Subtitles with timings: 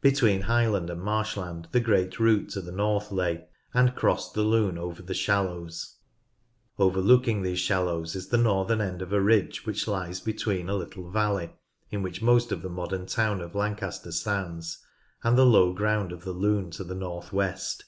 [0.00, 4.76] Between highland and marshland the great route to the north lay, and crossed the Lune
[4.76, 5.98] over the shallows.
[6.80, 11.08] Overlooking these shallows is the northern end of a ridge which lies between a little
[11.08, 11.52] valley,
[11.92, 14.84] in which most of the modern town of Lancaster stands,
[15.22, 17.84] and the low ground of the Lune to ARCHITECTURE— MILITARY 133 the north west.